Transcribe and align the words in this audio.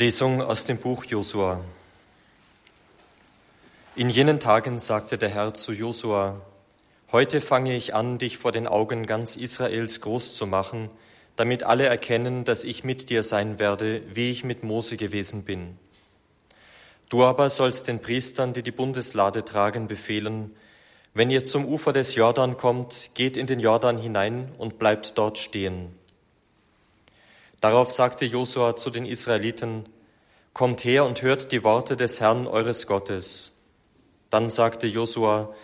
Lesung 0.00 0.40
aus 0.40 0.64
dem 0.64 0.78
Buch 0.78 1.04
Josua. 1.04 1.62
In 3.96 4.08
jenen 4.08 4.40
Tagen 4.40 4.78
sagte 4.78 5.18
der 5.18 5.28
Herr 5.28 5.52
zu 5.52 5.74
Josua, 5.74 6.40
Heute 7.12 7.42
fange 7.42 7.76
ich 7.76 7.92
an, 7.92 8.16
dich 8.16 8.38
vor 8.38 8.50
den 8.50 8.66
Augen 8.66 9.04
ganz 9.04 9.36
Israels 9.36 10.00
groß 10.00 10.32
zu 10.32 10.46
machen, 10.46 10.88
damit 11.36 11.64
alle 11.64 11.84
erkennen, 11.84 12.46
dass 12.46 12.64
ich 12.64 12.82
mit 12.82 13.10
dir 13.10 13.22
sein 13.22 13.58
werde, 13.58 14.00
wie 14.14 14.30
ich 14.30 14.42
mit 14.42 14.64
Mose 14.64 14.96
gewesen 14.96 15.44
bin. 15.44 15.76
Du 17.10 17.22
aber 17.22 17.50
sollst 17.50 17.86
den 17.86 18.00
Priestern, 18.00 18.54
die 18.54 18.62
die 18.62 18.72
Bundeslade 18.72 19.44
tragen, 19.44 19.86
befehlen, 19.86 20.56
wenn 21.12 21.28
ihr 21.28 21.44
zum 21.44 21.66
Ufer 21.66 21.92
des 21.92 22.14
Jordan 22.14 22.56
kommt, 22.56 23.10
geht 23.12 23.36
in 23.36 23.46
den 23.46 23.60
Jordan 23.60 23.98
hinein 23.98 24.50
und 24.56 24.78
bleibt 24.78 25.18
dort 25.18 25.36
stehen. 25.36 25.94
Darauf 27.60 27.90
sagte 27.92 28.24
Josua 28.24 28.76
zu 28.76 28.90
den 28.90 29.04
Israeliten, 29.04 29.86
Kommt 30.52 30.84
her 30.84 31.04
und 31.04 31.22
hört 31.22 31.52
die 31.52 31.62
Worte 31.62 31.96
des 31.96 32.20
Herrn 32.20 32.46
eures 32.46 32.86
Gottes. 32.86 33.56
Dann 34.30 34.50
sagte 34.50 34.86
Josua, 34.86 35.54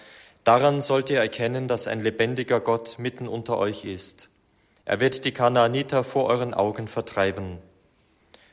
Daran 0.45 0.80
sollt 0.80 1.11
ihr 1.11 1.19
erkennen, 1.19 1.67
dass 1.67 1.89
ein 1.89 2.01
lebendiger 2.01 2.61
Gott 2.61 2.98
mitten 2.98 3.27
unter 3.27 3.59
euch 3.59 3.84
ist. 3.84 4.29
Er 4.84 5.01
wird 5.01 5.25
die 5.25 5.33
Kanaaniter 5.33 6.05
vor 6.05 6.27
euren 6.27 6.55
Augen 6.55 6.87
vertreiben. 6.87 7.59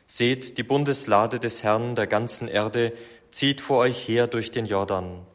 Seht, 0.07 0.57
die 0.57 0.63
Bundeslade 0.63 1.39
des 1.39 1.61
Herrn 1.63 1.95
der 1.95 2.07
ganzen 2.07 2.47
Erde 2.47 2.93
zieht 3.29 3.61
vor 3.61 3.77
euch 3.79 4.07
her 4.07 4.25
durch 4.25 4.49
den 4.49 4.65
Jordan. 4.65 5.25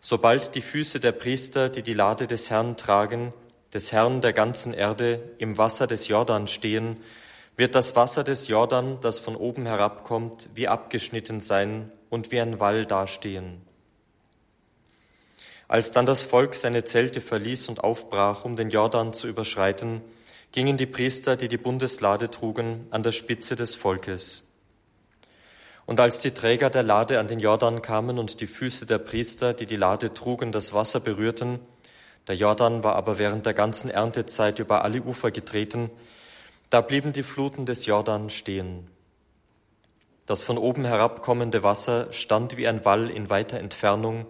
Sobald 0.00 0.54
die 0.54 0.60
Füße 0.60 1.00
der 1.00 1.12
Priester, 1.12 1.68
die 1.68 1.82
die 1.82 1.94
Lade 1.94 2.28
des 2.28 2.50
Herrn 2.50 2.76
tragen, 2.76 3.32
des 3.74 3.92
Herrn 3.92 4.20
der 4.20 4.32
ganzen 4.32 4.72
Erde 4.72 5.20
im 5.38 5.58
Wasser 5.58 5.86
des 5.86 6.08
Jordan 6.08 6.48
stehen, 6.48 6.98
wird 7.56 7.74
das 7.74 7.96
Wasser 7.96 8.24
des 8.24 8.48
Jordan, 8.48 8.98
das 9.00 9.18
von 9.18 9.36
oben 9.36 9.66
herabkommt, 9.66 10.48
wie 10.54 10.68
abgeschnitten 10.68 11.40
sein 11.40 11.90
und 12.08 12.30
wie 12.30 12.40
ein 12.40 12.60
Wall 12.60 12.86
dastehen. 12.86 13.62
Als 15.66 15.90
dann 15.90 16.06
das 16.06 16.22
Volk 16.22 16.54
seine 16.54 16.84
Zelte 16.84 17.20
verließ 17.20 17.68
und 17.68 17.84
aufbrach, 17.84 18.44
um 18.44 18.56
den 18.56 18.70
Jordan 18.70 19.12
zu 19.12 19.28
überschreiten, 19.28 20.00
gingen 20.52 20.78
die 20.78 20.86
Priester, 20.86 21.36
die 21.36 21.48
die 21.48 21.58
Bundeslade 21.58 22.30
trugen, 22.30 22.86
an 22.90 23.02
der 23.02 23.12
Spitze 23.12 23.54
des 23.54 23.74
Volkes. 23.74 24.44
Und 25.84 26.00
als 26.00 26.20
die 26.20 26.30
Träger 26.30 26.70
der 26.70 26.82
Lade 26.82 27.18
an 27.18 27.28
den 27.28 27.38
Jordan 27.38 27.82
kamen 27.82 28.18
und 28.18 28.40
die 28.40 28.46
Füße 28.46 28.86
der 28.86 28.98
Priester, 28.98 29.52
die 29.52 29.66
die 29.66 29.76
Lade 29.76 30.14
trugen, 30.14 30.52
das 30.52 30.72
Wasser 30.72 31.00
berührten, 31.00 31.60
der 32.28 32.36
Jordan 32.36 32.84
war 32.84 32.94
aber 32.94 33.18
während 33.18 33.46
der 33.46 33.54
ganzen 33.54 33.90
Erntezeit 33.90 34.58
über 34.58 34.84
alle 34.84 35.02
Ufer 35.02 35.30
getreten. 35.30 35.90
Da 36.70 36.82
blieben 36.82 37.12
die 37.14 37.22
Fluten 37.22 37.66
des 37.66 37.86
Jordan 37.86 38.28
stehen. 38.28 38.86
Das 40.26 40.42
von 40.42 40.58
oben 40.58 40.84
herabkommende 40.84 41.62
Wasser 41.62 42.12
stand 42.12 42.58
wie 42.58 42.68
ein 42.68 42.84
Wall 42.84 43.08
in 43.08 43.30
weiter 43.30 43.58
Entfernung 43.58 44.26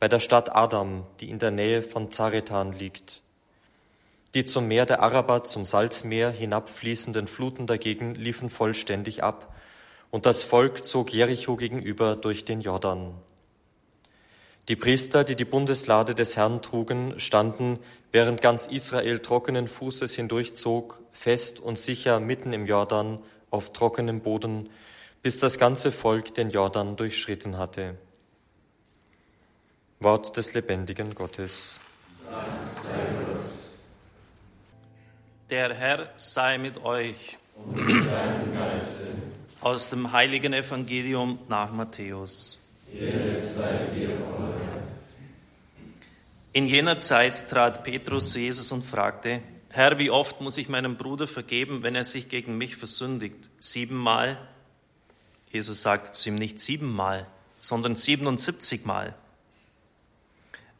bei 0.00 0.08
der 0.08 0.18
Stadt 0.18 0.56
Adam, 0.56 1.04
die 1.20 1.28
in 1.28 1.38
der 1.38 1.50
Nähe 1.50 1.82
von 1.82 2.10
Zaretan 2.10 2.72
liegt. 2.72 3.22
Die 4.32 4.46
zum 4.46 4.66
Meer 4.66 4.86
der 4.86 5.02
Araber, 5.02 5.44
zum 5.44 5.66
Salzmeer 5.66 6.30
hinabfließenden 6.30 7.26
Fluten 7.26 7.66
dagegen 7.66 8.14
liefen 8.14 8.48
vollständig 8.48 9.22
ab, 9.22 9.54
und 10.10 10.24
das 10.24 10.42
Volk 10.42 10.84
zog 10.84 11.12
Jericho 11.12 11.56
gegenüber 11.56 12.16
durch 12.16 12.46
den 12.46 12.62
Jordan. 12.62 13.14
Die 14.68 14.76
Priester, 14.76 15.24
die 15.24 15.34
die 15.34 15.44
Bundeslade 15.44 16.14
des 16.14 16.36
Herrn 16.36 16.62
trugen, 16.62 17.18
standen, 17.18 17.80
während 18.12 18.40
ganz 18.40 18.68
Israel 18.68 19.18
trockenen 19.18 19.66
Fußes 19.66 20.14
hindurchzog, 20.14 21.00
fest 21.10 21.58
und 21.58 21.78
sicher 21.78 22.20
mitten 22.20 22.52
im 22.52 22.66
Jordan 22.66 23.18
auf 23.50 23.72
trockenem 23.72 24.20
Boden, 24.20 24.70
bis 25.22 25.38
das 25.38 25.58
ganze 25.58 25.90
Volk 25.90 26.34
den 26.34 26.50
Jordan 26.50 26.96
durchschritten 26.96 27.58
hatte. 27.58 27.96
Wort 29.98 30.36
des 30.36 30.54
lebendigen 30.54 31.14
Gottes. 31.14 31.80
Der 35.50 35.74
Herr 35.74 36.08
sei 36.16 36.58
mit 36.58 36.82
euch. 36.84 37.38
Und 37.56 37.76
mit 37.76 37.86
deinem 37.86 38.54
Geiste. 38.54 39.08
Aus 39.60 39.90
dem 39.90 40.12
heiligen 40.12 40.52
Evangelium 40.52 41.38
nach 41.48 41.72
Matthäus. 41.72 42.62
In 46.54 46.66
jener 46.66 46.98
Zeit 46.98 47.48
trat 47.48 47.82
Petrus 47.82 48.30
zu 48.30 48.38
Jesus 48.38 48.72
und 48.72 48.84
fragte, 48.84 49.42
Herr, 49.70 49.98
wie 49.98 50.10
oft 50.10 50.42
muss 50.42 50.58
ich 50.58 50.68
meinem 50.68 50.98
Bruder 50.98 51.26
vergeben, 51.26 51.82
wenn 51.82 51.94
er 51.94 52.04
sich 52.04 52.28
gegen 52.28 52.58
mich 52.58 52.76
versündigt? 52.76 53.48
Siebenmal? 53.58 54.36
Jesus 55.50 55.80
sagte 55.80 56.12
zu 56.12 56.28
ihm 56.28 56.34
nicht 56.34 56.60
siebenmal, 56.60 57.26
sondern 57.60 57.96
siebenundsiebzigmal. 57.96 59.14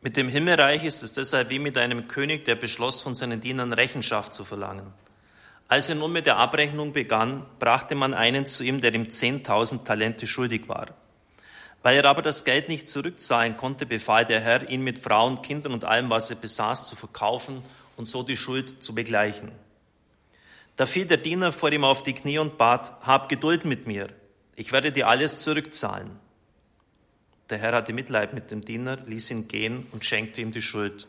Mit 0.02 0.18
dem 0.18 0.28
Himmelreich 0.28 0.84
ist 0.84 1.02
es 1.02 1.12
deshalb 1.12 1.48
wie 1.48 1.58
mit 1.58 1.78
einem 1.78 2.06
König, 2.06 2.44
der 2.44 2.56
beschloss, 2.56 3.00
von 3.00 3.14
seinen 3.14 3.40
Dienern 3.40 3.72
Rechenschaft 3.72 4.34
zu 4.34 4.44
verlangen. 4.44 4.92
Als 5.68 5.88
er 5.88 5.94
nun 5.94 6.12
mit 6.12 6.26
der 6.26 6.36
Abrechnung 6.36 6.92
begann, 6.92 7.46
brachte 7.58 7.94
man 7.94 8.12
einen 8.12 8.44
zu 8.44 8.62
ihm, 8.62 8.82
der 8.82 8.92
ihm 8.94 9.08
zehntausend 9.08 9.86
Talente 9.86 10.26
schuldig 10.26 10.68
war. 10.68 10.88
Weil 11.82 11.96
er 11.96 12.04
aber 12.04 12.22
das 12.22 12.44
Geld 12.44 12.68
nicht 12.68 12.88
zurückzahlen 12.88 13.56
konnte, 13.56 13.86
befahl 13.86 14.24
der 14.24 14.40
Herr, 14.40 14.68
ihn 14.68 14.82
mit 14.82 14.98
Frauen, 14.98 15.42
Kindern 15.42 15.72
und 15.72 15.84
allem, 15.84 16.10
was 16.10 16.30
er 16.30 16.36
besaß, 16.36 16.86
zu 16.86 16.96
verkaufen 16.96 17.62
und 17.96 18.04
so 18.04 18.22
die 18.22 18.36
Schuld 18.36 18.82
zu 18.82 18.94
begleichen. 18.94 19.50
Da 20.76 20.86
fiel 20.86 21.04
der 21.04 21.18
Diener 21.18 21.52
vor 21.52 21.72
ihm 21.72 21.84
auf 21.84 22.02
die 22.02 22.14
Knie 22.14 22.38
und 22.38 22.56
bat, 22.56 22.92
hab 23.02 23.28
Geduld 23.28 23.64
mit 23.64 23.86
mir, 23.86 24.08
ich 24.56 24.72
werde 24.72 24.92
dir 24.92 25.08
alles 25.08 25.42
zurückzahlen. 25.42 26.10
Der 27.50 27.58
Herr 27.58 27.72
hatte 27.72 27.92
Mitleid 27.92 28.32
mit 28.32 28.50
dem 28.50 28.64
Diener, 28.64 28.96
ließ 29.06 29.30
ihn 29.30 29.48
gehen 29.48 29.86
und 29.92 30.04
schenkte 30.04 30.40
ihm 30.40 30.52
die 30.52 30.62
Schuld. 30.62 31.06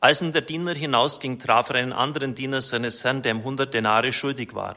Als 0.00 0.20
nun 0.20 0.32
der 0.32 0.42
Diener 0.42 0.74
hinausging, 0.74 1.38
traf 1.38 1.70
er 1.70 1.76
einen 1.76 1.92
anderen 1.92 2.34
Diener 2.34 2.60
seines 2.60 3.04
Herrn, 3.04 3.22
der 3.22 3.34
ihm 3.34 3.44
hundert 3.44 3.72
Denare 3.72 4.12
schuldig 4.12 4.54
war. 4.54 4.76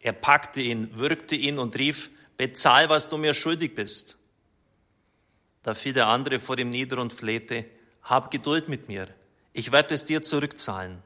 Er 0.00 0.12
packte 0.12 0.60
ihn, 0.60 0.96
würgte 0.96 1.36
ihn 1.36 1.58
und 1.58 1.76
rief, 1.78 2.10
bezahl, 2.38 2.88
was 2.88 3.10
du 3.10 3.18
mir 3.18 3.34
schuldig 3.34 3.74
bist. 3.74 4.16
Da 5.62 5.74
fiel 5.74 5.92
der 5.92 6.06
andere 6.06 6.40
vor 6.40 6.56
ihm 6.56 6.70
nieder 6.70 6.98
und 6.98 7.12
flehte, 7.12 7.66
hab 8.02 8.30
Geduld 8.30 8.70
mit 8.70 8.88
mir, 8.88 9.08
ich 9.52 9.70
werde 9.72 9.94
es 9.94 10.06
dir 10.06 10.22
zurückzahlen. 10.22 11.02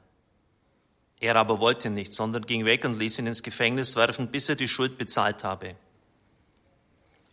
Er 1.19 1.37
aber 1.37 1.59
wollte 1.59 1.89
nicht, 1.89 2.13
sondern 2.13 2.47
ging 2.47 2.65
weg 2.65 2.85
und 2.85 2.99
ließ 2.99 3.19
ihn 3.21 3.27
ins 3.29 3.43
Gefängnis 3.43 3.97
werfen, 3.97 4.29
bis 4.29 4.49
er 4.49 4.57
die 4.57 4.69
Schuld 4.69 4.99
bezahlt 4.99 5.43
habe. 5.43 5.77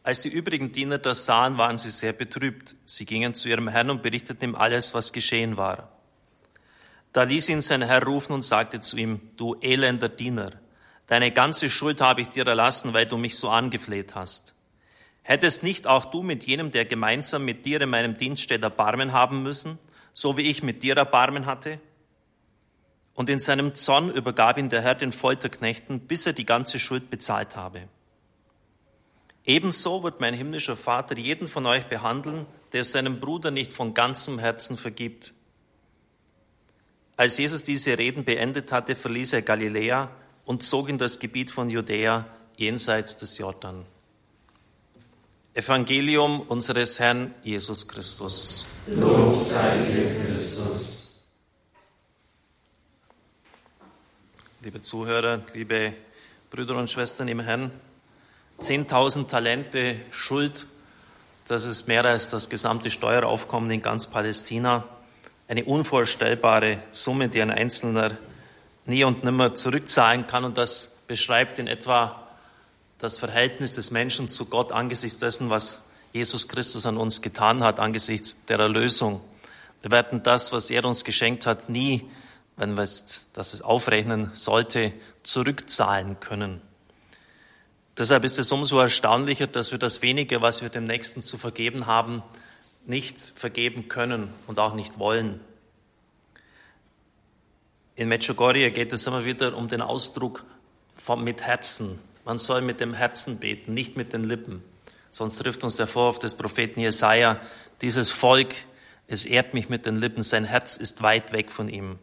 Als 0.03 0.21
die 0.21 0.29
übrigen 0.29 0.71
Diener 0.71 0.97
das 0.97 1.25
sahen, 1.25 1.57
waren 1.57 1.77
sie 1.77 1.91
sehr 1.91 2.13
betrübt. 2.13 2.75
Sie 2.85 3.05
gingen 3.05 3.33
zu 3.33 3.49
ihrem 3.49 3.67
Herrn 3.67 3.89
und 3.89 4.01
berichteten 4.01 4.43
ihm 4.51 4.55
alles, 4.55 4.93
was 4.93 5.11
geschehen 5.11 5.57
war. 5.57 5.91
Da 7.11 7.23
ließ 7.23 7.49
ihn 7.49 7.61
sein 7.61 7.81
Herr 7.81 8.03
rufen 8.03 8.33
und 8.33 8.43
sagte 8.43 8.79
zu 8.79 8.95
ihm, 8.95 9.19
du 9.35 9.55
elender 9.61 10.09
Diener, 10.09 10.51
Deine 11.09 11.31
ganze 11.31 11.71
Schuld 11.71 12.01
habe 12.01 12.21
ich 12.21 12.29
dir 12.29 12.45
erlassen, 12.45 12.93
weil 12.93 13.07
du 13.07 13.17
mich 13.17 13.35
so 13.35 13.49
angefleht 13.49 14.13
hast. 14.13 14.53
Hättest 15.23 15.63
nicht 15.63 15.87
auch 15.87 16.05
du 16.05 16.21
mit 16.21 16.43
jenem, 16.43 16.69
der 16.69 16.85
gemeinsam 16.85 17.45
mit 17.45 17.65
dir 17.65 17.81
in 17.81 17.89
meinem 17.89 18.15
Dienst 18.15 18.43
steht, 18.43 18.61
Erbarmen 18.61 19.11
haben 19.11 19.41
müssen, 19.41 19.79
so 20.13 20.37
wie 20.37 20.43
ich 20.43 20.61
mit 20.61 20.83
dir 20.83 20.95
Erbarmen 20.95 21.47
hatte? 21.47 21.79
Und 23.15 23.27
in 23.27 23.39
seinem 23.39 23.73
Zorn 23.73 24.11
übergab 24.11 24.59
ihn 24.59 24.69
der 24.69 24.83
Herr 24.83 24.93
den 24.93 25.11
Folterknechten, 25.11 26.01
bis 26.01 26.27
er 26.27 26.33
die 26.33 26.45
ganze 26.45 26.77
Schuld 26.77 27.09
bezahlt 27.09 27.55
habe. 27.55 27.87
Ebenso 29.45 30.03
wird 30.03 30.19
mein 30.19 30.35
himmlischer 30.35 30.77
Vater 30.77 31.17
jeden 31.17 31.47
von 31.47 31.65
euch 31.65 31.87
behandeln, 31.87 32.45
der 32.71 32.83
seinem 32.83 33.19
Bruder 33.19 33.49
nicht 33.49 33.73
von 33.73 33.95
ganzem 33.95 34.37
Herzen 34.37 34.77
vergibt. 34.77 35.33
Als 37.17 37.39
Jesus 37.39 37.63
diese 37.63 37.97
Reden 37.97 38.25
beendet 38.25 38.71
hatte, 38.71 38.95
verließ 38.95 39.33
er 39.33 39.41
Galiläa 39.41 40.11
und 40.49 40.63
zog 40.63 40.89
in 40.89 40.97
das 40.97 41.19
Gebiet 41.19 41.51
von 41.51 41.69
Judäa 41.69 42.25
jenseits 42.57 43.15
des 43.15 43.37
Jordan. 43.37 43.85
Evangelium 45.53 46.41
unseres 46.41 46.99
Herrn 46.99 47.35
Jesus 47.43 47.87
Christus. 47.87 48.65
Lob 48.87 49.35
sei 49.35 49.77
dir, 49.77 50.25
Christus. 50.25 51.23
Liebe 54.63 54.81
Zuhörer, 54.81 55.43
liebe 55.53 55.93
Brüder 56.49 56.77
und 56.77 56.89
Schwestern 56.89 57.27
im 57.27 57.41
Herrn, 57.41 57.69
10.000 58.59 59.27
Talente 59.27 59.97
Schuld, 60.09 60.65
das 61.45 61.65
ist 61.65 61.87
mehr 61.87 62.05
als 62.05 62.27
das 62.27 62.49
gesamte 62.49 62.89
Steueraufkommen 62.89 63.69
in 63.69 63.83
ganz 63.83 64.07
Palästina. 64.07 64.83
Eine 65.47 65.65
unvorstellbare 65.65 66.81
Summe, 66.91 67.29
die 67.29 67.39
ein 67.39 67.51
Einzelner 67.51 68.17
nie 68.89 69.05
und 69.05 69.23
nimmer 69.23 69.55
zurückzahlen 69.55 70.27
kann. 70.27 70.43
Und 70.43 70.57
das 70.57 70.97
beschreibt 71.07 71.59
in 71.59 71.67
etwa 71.67 72.27
das 72.97 73.17
Verhältnis 73.17 73.75
des 73.75 73.91
Menschen 73.91 74.27
zu 74.27 74.47
Gott 74.47 74.71
angesichts 74.73 75.19
dessen, 75.19 75.49
was 75.49 75.85
Jesus 76.11 76.47
Christus 76.47 76.85
an 76.85 76.97
uns 76.97 77.21
getan 77.21 77.63
hat, 77.63 77.79
angesichts 77.79 78.45
der 78.47 78.59
Erlösung. 78.59 79.21
Wir 79.81 79.91
werden 79.91 80.23
das, 80.23 80.51
was 80.51 80.69
er 80.69 80.83
uns 80.83 81.05
geschenkt 81.05 81.45
hat, 81.45 81.69
nie, 81.69 82.09
wenn 82.57 82.75
wir 82.75 82.83
es, 82.83 83.29
das 83.31 83.53
es 83.53 83.61
aufrechnen 83.61 84.31
sollte, 84.33 84.91
zurückzahlen 85.23 86.19
können. 86.19 86.61
Deshalb 87.97 88.23
ist 88.23 88.39
es 88.39 88.51
umso 88.51 88.79
erstaunlicher, 88.79 89.47
dass 89.47 89.71
wir 89.71 89.77
das 89.77 90.01
wenige, 90.01 90.41
was 90.41 90.61
wir 90.61 90.69
dem 90.69 90.85
Nächsten 90.85 91.21
zu 91.21 91.37
vergeben 91.37 91.85
haben, 91.85 92.23
nicht 92.85 93.19
vergeben 93.35 93.87
können 93.87 94.33
und 94.47 94.59
auch 94.59 94.73
nicht 94.73 94.99
wollen. 94.99 95.39
In 97.99 98.07
Medjugorje 98.07 98.71
geht 98.71 98.93
es 98.93 99.05
immer 99.07 99.25
wieder 99.25 99.57
um 99.57 99.67
den 99.67 99.81
Ausdruck 99.81 100.45
von 100.95 101.21
mit 101.21 101.41
Herzen. 101.41 101.99
Man 102.23 102.37
soll 102.37 102.61
mit 102.61 102.79
dem 102.79 102.93
Herzen 102.93 103.39
beten, 103.39 103.73
nicht 103.73 103.97
mit 103.97 104.13
den 104.13 104.23
Lippen. 104.23 104.63
Sonst 105.11 105.35
trifft 105.35 105.65
uns 105.65 105.75
der 105.75 105.85
Vorwurf 105.85 106.17
des 106.17 106.35
Propheten 106.35 106.79
Jesaja, 106.79 107.41
dieses 107.81 108.09
Volk, 108.09 108.55
es 109.07 109.25
ehrt 109.25 109.53
mich 109.53 109.67
mit 109.67 109.85
den 109.85 109.97
Lippen, 109.97 110.21
sein 110.21 110.45
Herz 110.45 110.77
ist 110.77 111.01
weit 111.01 111.33
weg 111.33 111.51
von 111.51 111.67
ihm. 111.67 111.99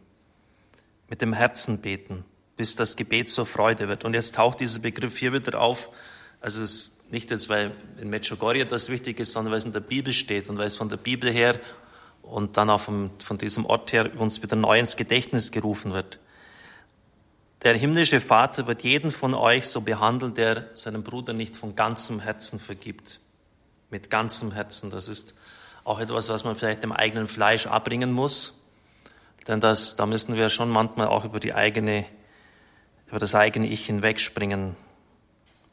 Mit 1.09 1.23
dem 1.23 1.33
Herzen 1.33 1.81
beten 1.81 2.25
bis 2.57 2.75
das 2.75 2.95
Gebet 2.95 3.31
zur 3.31 3.47
Freude 3.47 3.87
wird. 3.87 4.03
Und 4.03 4.13
jetzt 4.13 4.35
taucht 4.35 4.59
dieser 4.59 4.79
Begriff 4.79 5.17
hier 5.17 5.31
wieder 5.31 5.59
auf. 5.59 5.89
Also 6.41 6.61
es 6.61 6.73
ist 6.73 7.11
nicht 7.11 7.31
jetzt, 7.31 7.49
weil 7.49 7.71
in 7.99 8.09
Medjugorje 8.09 8.65
das 8.65 8.89
wichtig 8.89 9.19
ist, 9.19 9.31
sondern 9.31 9.51
weil 9.51 9.59
es 9.59 9.65
in 9.65 9.73
der 9.73 9.79
Bibel 9.79 10.11
steht 10.11 10.49
und 10.49 10.57
weil 10.57 10.67
es 10.67 10.75
von 10.75 10.89
der 10.89 10.97
Bibel 10.97 11.31
her 11.31 11.59
und 12.29 12.57
dann 12.57 12.69
auch 12.69 12.79
von, 12.79 13.11
von 13.23 13.37
diesem 13.37 13.65
Ort 13.65 13.93
her 13.93 14.11
uns 14.19 14.41
wieder 14.41 14.55
neu 14.55 14.79
ins 14.79 14.95
Gedächtnis 14.97 15.51
gerufen 15.51 15.93
wird. 15.93 16.19
Der 17.63 17.75
himmlische 17.75 18.21
Vater 18.21 18.67
wird 18.67 18.83
jeden 18.83 19.11
von 19.11 19.33
euch 19.33 19.67
so 19.67 19.81
behandeln, 19.81 20.33
der 20.33 20.67
seinem 20.73 21.03
Bruder 21.03 21.33
nicht 21.33 21.55
von 21.55 21.75
ganzem 21.75 22.19
Herzen 22.19 22.59
vergibt. 22.59 23.19
Mit 23.89 24.09
ganzem 24.09 24.51
Herzen. 24.51 24.91
Das 24.91 25.07
ist 25.07 25.35
auch 25.83 25.99
etwas, 25.99 26.29
was 26.29 26.43
man 26.43 26.55
vielleicht 26.55 26.83
dem 26.83 26.91
eigenen 26.91 27.27
Fleisch 27.27 27.65
abbringen 27.65 28.11
muss. 28.11 28.65
Denn 29.47 29.61
das, 29.61 29.95
da 29.95 30.05
müssen 30.05 30.35
wir 30.35 30.49
schon 30.49 30.69
manchmal 30.69 31.07
auch 31.07 31.23
über 31.23 31.39
die 31.39 31.53
eigene 31.53 32.05
über 33.07 33.19
das 33.19 33.35
eigene 33.35 33.67
Ich 33.67 33.85
hinwegspringen. 33.85 34.75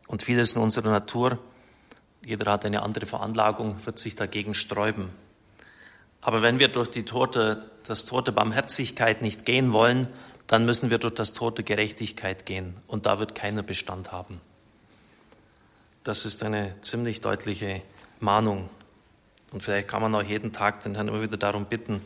Und 0.07 0.23
vieles 0.23 0.55
in 0.55 0.63
unserer 0.63 0.91
Natur, 0.91 1.39
jeder 2.25 2.51
hat 2.51 2.65
eine 2.65 2.83
andere 2.83 3.07
Veranlagung, 3.07 3.85
wird 3.85 3.99
sich 3.99 4.17
dagegen 4.17 4.55
sträuben. 4.55 5.11
Aber 6.25 6.41
wenn 6.41 6.59
wir 6.59 6.69
durch 6.69 6.89
die 6.89 7.05
Torte, 7.05 7.71
das 7.87 8.07
Tor 8.07 8.25
der 8.25 8.33
Barmherzigkeit 8.33 9.21
nicht 9.21 9.45
gehen 9.45 9.75
wollen, 9.75 10.09
dann 10.47 10.65
müssen 10.65 10.89
wir 10.89 10.97
durch 10.97 11.15
das 11.15 11.35
Tor 11.35 11.55
der 11.55 11.65
Gerechtigkeit 11.65 12.47
gehen. 12.47 12.79
Und 12.87 13.05
da 13.05 13.19
wird 13.19 13.35
keiner 13.35 13.63
Bestand 13.63 14.11
haben. 14.11 14.41
Das 16.03 16.25
ist 16.25 16.43
eine 16.43 16.81
ziemlich 16.81 17.21
deutliche 17.21 17.83
Mahnung. 18.21 18.71
Und 19.53 19.63
vielleicht 19.63 19.87
kann 19.87 20.01
man 20.01 20.15
auch 20.15 20.23
jeden 20.23 20.55
Tag 20.55 20.83
den 20.83 20.95
Herrn 20.95 21.09
immer 21.09 21.21
wieder 21.21 21.37
darum 21.37 21.67
bitten, 21.67 22.01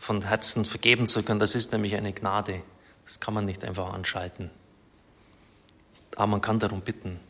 von 0.00 0.22
Herzen 0.22 0.64
vergeben 0.64 1.06
zu 1.06 1.22
können. 1.22 1.38
Das 1.38 1.54
ist 1.54 1.70
nämlich 1.70 1.94
eine 1.94 2.12
Gnade. 2.12 2.60
Das 3.04 3.20
kann 3.20 3.34
man 3.34 3.44
nicht 3.44 3.64
einfach 3.64 3.92
anschalten. 3.92 4.50
Aber 6.16 6.26
man 6.26 6.40
kann 6.40 6.58
darum 6.58 6.80
bitten. 6.80 7.20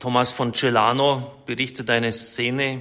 Thomas 0.00 0.32
von 0.32 0.54
Celano 0.54 1.30
berichtet 1.44 1.90
eine 1.90 2.10
Szene 2.10 2.80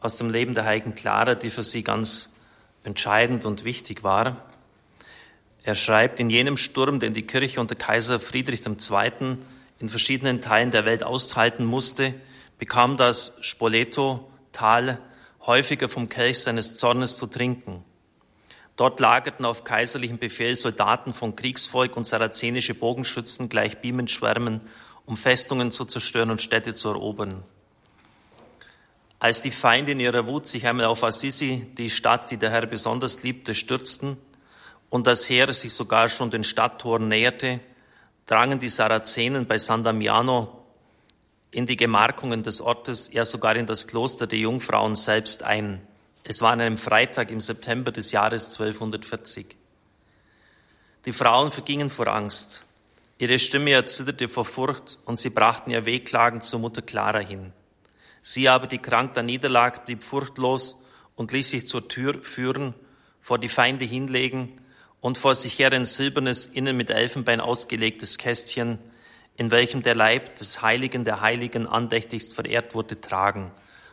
aus 0.00 0.16
dem 0.16 0.30
Leben 0.30 0.54
der 0.54 0.64
heiligen 0.64 0.94
Clara, 0.94 1.34
die 1.34 1.50
für 1.50 1.64
sie 1.64 1.82
ganz 1.82 2.36
entscheidend 2.84 3.46
und 3.46 3.64
wichtig 3.64 4.04
war. 4.04 4.36
Er 5.64 5.74
schreibt, 5.74 6.20
in 6.20 6.30
jenem 6.30 6.56
Sturm, 6.56 7.00
den 7.00 7.14
die 7.14 7.26
Kirche 7.26 7.60
unter 7.60 7.74
Kaiser 7.74 8.20
Friedrich 8.20 8.64
II. 8.64 9.38
in 9.80 9.88
verschiedenen 9.88 10.40
Teilen 10.40 10.70
der 10.70 10.84
Welt 10.84 11.02
aushalten 11.02 11.64
musste, 11.64 12.14
bekam 12.60 12.96
das 12.96 13.36
Spoleto-Tal 13.40 15.00
häufiger 15.46 15.88
vom 15.88 16.08
Kelch 16.08 16.38
seines 16.38 16.76
Zornes 16.76 17.16
zu 17.16 17.26
trinken. 17.26 17.82
Dort 18.76 19.00
lagerten 19.00 19.44
auf 19.44 19.64
kaiserlichen 19.64 20.18
Befehl 20.18 20.54
Soldaten 20.54 21.12
von 21.12 21.34
Kriegsvolk 21.34 21.96
und 21.96 22.06
sarazenische 22.06 22.74
Bogenschützen 22.74 23.48
gleich 23.48 23.78
Bienenschwärmen, 23.78 24.60
um 25.10 25.16
Festungen 25.16 25.72
zu 25.72 25.84
zerstören 25.86 26.30
und 26.30 26.40
Städte 26.40 26.72
zu 26.72 26.88
erobern. 26.90 27.42
Als 29.18 29.42
die 29.42 29.50
Feinde 29.50 29.90
in 29.90 29.98
ihrer 29.98 30.28
Wut 30.28 30.46
sich 30.46 30.68
einmal 30.68 30.86
auf 30.86 31.02
Assisi, 31.02 31.66
die 31.76 31.90
Stadt, 31.90 32.30
die 32.30 32.36
der 32.36 32.50
Herr 32.50 32.64
besonders 32.66 33.24
liebte, 33.24 33.56
stürzten 33.56 34.16
und 34.88 35.08
das 35.08 35.28
Heer 35.28 35.52
sich 35.52 35.74
sogar 35.74 36.08
schon 36.08 36.30
den 36.30 36.44
Stadttoren 36.44 37.08
näherte, 37.08 37.58
drangen 38.26 38.60
die 38.60 38.68
Sarazenen 38.68 39.48
bei 39.48 39.58
San 39.58 39.82
Damiano 39.82 40.64
in 41.50 41.66
die 41.66 41.76
Gemarkungen 41.76 42.44
des 42.44 42.60
Ortes, 42.60 43.12
ja 43.12 43.24
sogar 43.24 43.56
in 43.56 43.66
das 43.66 43.88
Kloster 43.88 44.28
der 44.28 44.38
Jungfrauen 44.38 44.94
selbst 44.94 45.42
ein. 45.42 45.84
Es 46.22 46.40
war 46.40 46.52
an 46.52 46.60
einem 46.60 46.78
Freitag 46.78 47.32
im 47.32 47.40
September 47.40 47.90
des 47.90 48.12
Jahres 48.12 48.52
1240. 48.52 49.56
Die 51.04 51.12
Frauen 51.12 51.50
vergingen 51.50 51.90
vor 51.90 52.06
Angst. 52.06 52.64
Ihre 53.20 53.38
Stimme 53.38 53.72
erzitterte 53.72 54.30
vor 54.30 54.46
Furcht 54.46 54.98
und 55.04 55.18
sie 55.18 55.28
brachten 55.28 55.70
ihr 55.70 55.84
Wehklagen 55.84 56.40
zur 56.40 56.58
Mutter 56.58 56.80
Clara 56.80 57.18
hin. 57.18 57.52
Sie 58.22 58.48
aber, 58.48 58.66
die 58.66 58.78
krank 58.78 59.12
da 59.12 59.22
niederlag, 59.22 59.84
blieb 59.84 60.04
furchtlos 60.04 60.82
und 61.16 61.30
ließ 61.30 61.50
sich 61.50 61.66
zur 61.66 61.86
Tür 61.86 62.22
führen, 62.22 62.72
vor 63.20 63.38
die 63.38 63.50
Feinde 63.50 63.84
hinlegen 63.84 64.58
und 65.02 65.18
vor 65.18 65.34
sich 65.34 65.58
her 65.58 65.70
ein 65.70 65.84
silbernes, 65.84 66.46
innen 66.46 66.78
mit 66.78 66.88
Elfenbein 66.88 67.42
ausgelegtes 67.42 68.16
Kästchen, 68.16 68.78
in 69.36 69.50
welchem 69.50 69.82
der 69.82 69.94
Leib 69.94 70.36
des 70.36 70.62
Heiligen 70.62 71.04
der 71.04 71.20
Heiligen 71.20 71.66
andächtigst 71.66 72.32
verehrt 72.32 72.74
wurde, 72.74 73.02
tragen. 73.02 73.50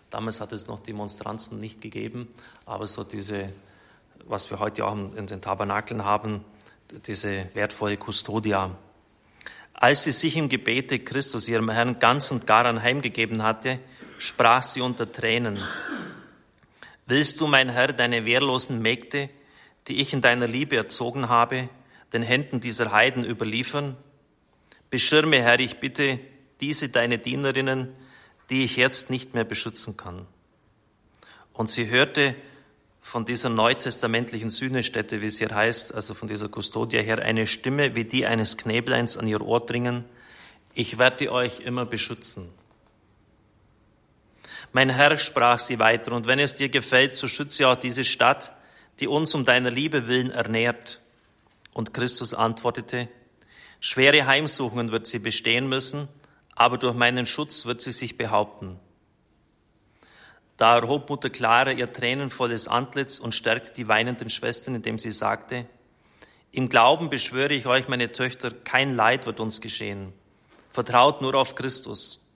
Damals 0.10 0.40
hat 0.40 0.54
es 0.54 0.68
noch 0.68 0.80
Demonstranzen 0.80 1.60
nicht 1.60 1.82
gegeben, 1.82 2.30
aber 2.66 2.88
so 2.88 3.04
diese, 3.04 3.50
was 4.26 4.50
wir 4.52 4.60
heute 4.60 4.86
auch 4.86 4.96
in 4.96 5.28
den 5.28 5.42
Tabernakeln 5.42 6.06
haben, 6.06 6.46
diese 7.08 7.54
wertvolle 7.54 7.98
Custodia. 7.98 8.78
Als 9.80 10.06
sie 10.06 10.12
sich 10.12 10.36
im 10.36 10.50
Gebete 10.50 10.98
Christus, 10.98 11.48
ihrem 11.48 11.70
Herrn, 11.70 12.00
ganz 12.00 12.32
und 12.32 12.48
gar 12.48 12.66
anheimgegeben 12.66 13.44
hatte, 13.44 13.80
sprach 14.18 14.64
sie 14.64 14.82
unter 14.82 15.12
Tränen, 15.12 15.60
Willst 17.06 17.40
du, 17.40 17.48
mein 17.48 17.70
Herr, 17.70 17.94
deine 17.94 18.26
wehrlosen 18.26 18.82
Mägde, 18.82 19.30
die 19.88 20.02
ich 20.02 20.14
in 20.14 20.22
deiner 20.22 20.48
Liebe 20.48 20.76
erzogen 20.76 21.30
habe, 21.30 21.70
den 22.12 22.24
Händen 22.24 22.60
dieser 22.60 22.92
Heiden 22.92 23.24
überliefern? 23.24 23.96
Beschirme, 24.90 25.42
Herr, 25.44 25.60
ich 25.60 25.78
bitte 25.78 26.20
diese 26.60 26.90
deine 26.90 27.20
Dienerinnen, 27.20 27.94
die 28.50 28.64
ich 28.64 28.78
jetzt 28.78 29.12
nicht 29.12 29.36
mehr 29.36 29.44
beschützen 29.44 29.96
kann. 29.96 30.26
Und 31.54 31.70
sie 31.70 31.88
hörte 31.88 32.36
von 33.08 33.24
dieser 33.24 33.48
neutestamentlichen 33.48 34.50
Sühnestätte, 34.50 35.22
wie 35.22 35.28
es 35.28 35.38
hier 35.38 35.56
heißt, 35.56 35.96
also 35.96 36.14
von 36.14 36.28
dieser 36.28 36.50
Kustodia 36.50 37.00
her, 37.00 37.20
eine 37.20 37.48
Stimme 37.48 37.96
wie 37.96 38.04
die 38.04 38.26
eines 38.26 38.58
Knäbleins 38.58 39.16
an 39.16 39.28
ihr 39.28 39.40
Ohr 39.40 39.66
dringen. 39.66 40.04
Ich 40.74 40.98
werde 40.98 41.32
euch 41.32 41.62
immer 41.62 41.86
beschützen. 41.86 42.50
Mein 44.74 44.90
Herr, 44.90 45.18
sprach 45.18 45.60
sie 45.60 45.80
weiter, 45.80 46.12
und 46.12 46.28
wenn 46.28 46.38
es 46.38 46.56
dir 46.56 46.68
gefällt, 46.68 47.16
so 47.16 47.30
schütze 47.30 47.70
auch 47.70 47.78
diese 47.78 48.04
Stadt, 48.04 48.52
die 49.00 49.08
uns 49.08 49.34
um 49.34 49.46
deiner 49.46 49.72
Liebe 49.72 50.10
willen 50.10 50.30
ernährt. 50.30 51.00
Und 51.72 51.94
Christus 51.94 52.34
antwortete, 52.34 53.08
schwere 53.80 54.28
Heimsuchungen 54.28 54.92
wird 54.92 55.08
sie 55.08 55.20
bestehen 55.20 55.70
müssen, 55.70 56.10
aber 56.56 56.78
durch 56.78 56.94
meinen 56.94 57.26
Schutz 57.26 57.66
wird 57.66 57.82
sie 57.82 57.94
sich 57.94 58.18
behaupten. 58.18 58.82
Da 60.58 60.80
erhob 60.80 61.10
Mutter 61.10 61.30
Clara 61.30 61.72
ihr 61.72 61.94
tränenvolles 61.94 62.68
Antlitz 62.68 63.20
und 63.20 63.36
stärkte 63.36 63.74
die 63.74 63.88
weinenden 63.88 64.30
Schwestern, 64.30 64.76
indem 64.76 64.98
sie 64.98 65.12
sagte, 65.12 65.68
im 66.52 66.70
Glauben 66.70 67.10
beschwöre 67.10 67.54
ich 67.54 67.68
euch, 67.68 67.88
meine 67.88 68.12
Töchter, 68.12 68.50
kein 68.52 68.96
Leid 68.96 69.28
wird 69.28 69.40
uns 69.40 69.62
geschehen. 69.62 70.14
Vertraut 70.72 71.22
nur 71.22 71.36
auf 71.36 71.54
Christus. 71.54 72.28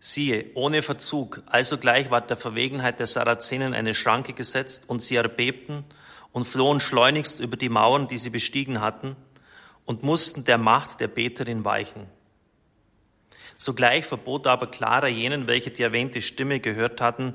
Siehe, 0.00 0.46
ohne 0.54 0.82
Verzug, 0.82 1.42
also 1.46 1.76
gleich 1.76 2.10
war 2.10 2.20
der 2.20 2.36
Verwegenheit 2.36 3.00
der 3.00 3.06
Sarazenen 3.06 3.74
eine 3.74 3.94
Schranke 3.94 4.32
gesetzt 4.32 4.84
und 4.86 5.02
sie 5.02 5.16
erbebten 5.16 5.84
und 6.32 6.46
flohen 6.46 6.80
schleunigst 6.80 7.40
über 7.40 7.56
die 7.56 7.68
Mauern, 7.68 8.08
die 8.08 8.18
sie 8.18 8.30
bestiegen 8.30 8.80
hatten 8.80 9.16
und 9.84 10.02
mussten 10.02 10.44
der 10.44 10.58
Macht 10.58 11.00
der 11.00 11.08
Beterin 11.08 11.64
weichen. 11.64 12.06
Sogleich 13.56 14.04
verbot 14.04 14.46
aber 14.46 14.66
Clara 14.66 15.08
jenen, 15.08 15.46
welche 15.46 15.70
die 15.70 15.82
erwähnte 15.82 16.22
Stimme 16.22 16.60
gehört 16.60 17.00
hatten, 17.00 17.34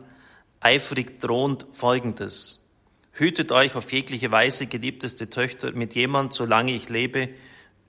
eifrig 0.59 1.19
drohend 1.19 1.65
Folgendes. 1.71 2.65
Hütet 3.13 3.51
euch 3.51 3.75
auf 3.75 3.91
jegliche 3.91 4.31
Weise, 4.31 4.67
geliebteste 4.67 5.29
Töchter, 5.29 5.71
mit 5.71 5.95
jemand, 5.95 6.33
solange 6.33 6.73
ich 6.73 6.89
lebe, 6.89 7.29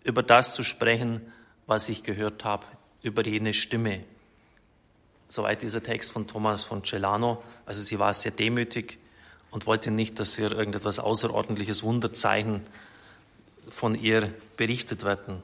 über 0.04 0.22
das 0.22 0.54
zu 0.54 0.62
sprechen, 0.64 1.20
was 1.66 1.88
ich 1.88 2.02
gehört 2.02 2.44
habe, 2.44 2.66
über 3.02 3.24
jene 3.24 3.54
Stimme. 3.54 4.00
Soweit 5.28 5.62
dieser 5.62 5.82
Text 5.82 6.10
von 6.10 6.26
Thomas 6.26 6.64
von 6.64 6.84
Celano. 6.84 7.42
Also 7.64 7.82
sie 7.82 8.00
war 8.00 8.12
sehr 8.14 8.32
demütig 8.32 8.98
und 9.50 9.66
wollte 9.66 9.92
nicht, 9.92 10.18
dass 10.18 10.36
ihr 10.38 10.50
irgendetwas 10.50 10.98
Außerordentliches, 10.98 11.84
Wunderzeichen 11.84 12.66
von 13.68 13.94
ihr 13.94 14.34
berichtet 14.56 15.04
werden. 15.04 15.42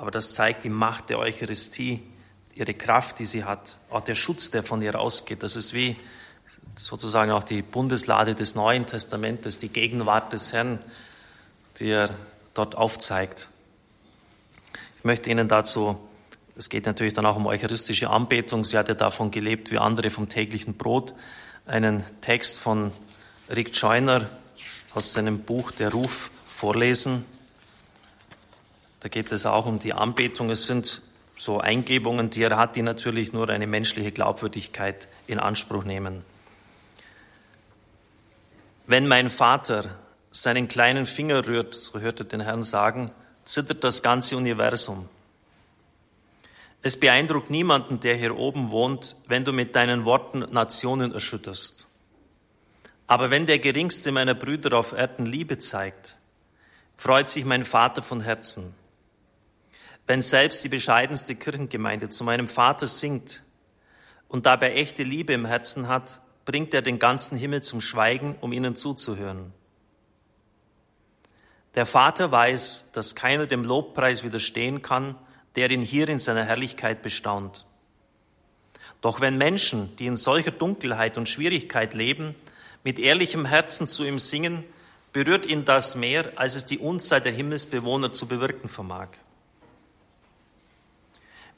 Aber 0.00 0.10
das 0.10 0.32
zeigt 0.32 0.64
die 0.64 0.70
Macht 0.70 1.10
der 1.10 1.18
Eucharistie, 1.18 2.00
ihre 2.54 2.72
Kraft, 2.72 3.18
die 3.18 3.26
sie 3.26 3.44
hat, 3.44 3.76
auch 3.90 4.00
der 4.00 4.14
Schutz, 4.14 4.50
der 4.50 4.62
von 4.62 4.80
ihr 4.80 4.98
ausgeht. 4.98 5.42
Das 5.42 5.56
ist 5.56 5.74
wie 5.74 5.94
sozusagen 6.74 7.30
auch 7.32 7.42
die 7.42 7.60
Bundeslade 7.60 8.34
des 8.34 8.54
Neuen 8.54 8.86
Testamentes, 8.86 9.58
die 9.58 9.68
Gegenwart 9.68 10.32
des 10.32 10.54
Herrn, 10.54 10.78
die 11.76 11.90
er 11.90 12.14
dort 12.54 12.76
aufzeigt. 12.76 13.50
Ich 14.96 15.04
möchte 15.04 15.28
Ihnen 15.28 15.48
dazu, 15.48 16.00
es 16.56 16.70
geht 16.70 16.86
natürlich 16.86 17.12
dann 17.12 17.26
auch 17.26 17.36
um 17.36 17.44
eucharistische 17.44 18.08
Anbetung, 18.08 18.64
sie 18.64 18.78
hat 18.78 18.88
ja 18.88 18.94
davon 18.94 19.30
gelebt 19.30 19.70
wie 19.70 19.76
andere 19.76 20.08
vom 20.08 20.30
täglichen 20.30 20.78
Brot, 20.78 21.12
einen 21.66 22.04
Text 22.22 22.58
von 22.58 22.90
Rick 23.50 23.76
Scheuner 23.76 24.30
aus 24.94 25.12
seinem 25.12 25.40
Buch 25.40 25.72
Der 25.72 25.92
Ruf 25.92 26.30
vorlesen. 26.46 27.26
Da 29.00 29.08
geht 29.08 29.32
es 29.32 29.46
auch 29.46 29.66
um 29.66 29.78
die 29.78 29.92
Anbetung. 29.92 30.50
Es 30.50 30.66
sind 30.66 31.02
so 31.36 31.58
Eingebungen, 31.58 32.28
die 32.30 32.42
er 32.42 32.56
hat, 32.56 32.76
die 32.76 32.82
natürlich 32.82 33.32
nur 33.32 33.48
eine 33.48 33.66
menschliche 33.66 34.12
Glaubwürdigkeit 34.12 35.08
in 35.26 35.38
Anspruch 35.38 35.84
nehmen. 35.84 36.22
Wenn 38.86 39.08
mein 39.08 39.30
Vater 39.30 39.96
seinen 40.30 40.68
kleinen 40.68 41.06
Finger 41.06 41.46
rührt, 41.46 41.74
so 41.74 42.00
hörte 42.00 42.24
den 42.24 42.40
Herrn 42.40 42.62
sagen, 42.62 43.10
zittert 43.44 43.84
das 43.84 44.02
ganze 44.02 44.36
Universum. 44.36 45.08
Es 46.82 46.98
beeindruckt 46.98 47.50
niemanden, 47.50 48.00
der 48.00 48.16
hier 48.16 48.36
oben 48.36 48.70
wohnt, 48.70 49.16
wenn 49.26 49.44
du 49.44 49.52
mit 49.52 49.76
deinen 49.76 50.04
Worten 50.04 50.40
Nationen 50.50 51.12
erschütterst. 51.12 51.86
Aber 53.06 53.30
wenn 53.30 53.46
der 53.46 53.58
geringste 53.58 54.12
meiner 54.12 54.34
Brüder 54.34 54.78
auf 54.78 54.92
Erden 54.92 55.26
Liebe 55.26 55.58
zeigt, 55.58 56.16
freut 56.96 57.28
sich 57.28 57.44
mein 57.44 57.64
Vater 57.64 58.02
von 58.02 58.20
Herzen. 58.20 58.74
Wenn 60.10 60.22
selbst 60.22 60.64
die 60.64 60.68
bescheidenste 60.68 61.36
Kirchengemeinde 61.36 62.08
zu 62.08 62.24
meinem 62.24 62.48
Vater 62.48 62.88
singt 62.88 63.44
und 64.26 64.44
dabei 64.44 64.72
echte 64.74 65.04
Liebe 65.04 65.32
im 65.32 65.46
Herzen 65.46 65.86
hat, 65.86 66.20
bringt 66.44 66.74
er 66.74 66.82
den 66.82 66.98
ganzen 66.98 67.38
Himmel 67.38 67.62
zum 67.62 67.80
Schweigen, 67.80 68.34
um 68.40 68.52
ihnen 68.52 68.74
zuzuhören. 68.74 69.52
Der 71.76 71.86
Vater 71.86 72.32
weiß, 72.32 72.90
dass 72.92 73.14
keiner 73.14 73.46
dem 73.46 73.62
Lobpreis 73.62 74.24
widerstehen 74.24 74.82
kann, 74.82 75.14
der 75.54 75.70
ihn 75.70 75.80
hier 75.80 76.08
in 76.08 76.18
seiner 76.18 76.44
Herrlichkeit 76.44 77.02
bestaunt. 77.02 77.64
Doch 79.02 79.20
wenn 79.20 79.38
Menschen, 79.38 79.94
die 79.98 80.06
in 80.06 80.16
solcher 80.16 80.50
Dunkelheit 80.50 81.18
und 81.18 81.28
Schwierigkeit 81.28 81.94
leben, 81.94 82.34
mit 82.82 82.98
ehrlichem 82.98 83.44
Herzen 83.44 83.86
zu 83.86 84.04
ihm 84.04 84.18
singen, 84.18 84.64
berührt 85.12 85.46
ihn 85.46 85.64
das 85.64 85.94
mehr, 85.94 86.32
als 86.34 86.56
es 86.56 86.66
die 86.66 86.78
Unzahl 86.78 87.20
der 87.20 87.30
Himmelsbewohner 87.30 88.12
zu 88.12 88.26
bewirken 88.26 88.68
vermag. 88.68 89.10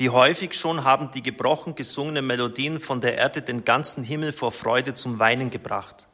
Wie 0.03 0.11
häufig 0.11 0.55
schon 0.55 0.83
haben 0.83 1.13
die 1.13 1.23
gebrochen 1.23 1.77
gesungenen 1.77 2.27
Melodien 2.27 2.81
von 2.81 3.01
der 3.01 3.17
Erde 3.19 3.41
den 3.41 3.65
ganzen 3.65 4.03
Himmel 4.03 4.33
vor 4.33 4.51
Freude 4.51 4.95
zum 4.95 5.21
Weinen 5.21 5.49
gebracht, 5.49 6.09